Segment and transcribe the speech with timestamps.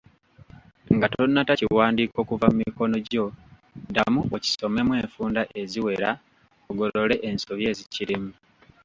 [0.95, 3.25] Nga tonnata kiwandiiko kuva mu mikono gyo
[3.87, 6.09] ddamu okisomemu enfunda eziwera
[6.69, 8.31] ogolole ensobi ezikirimu.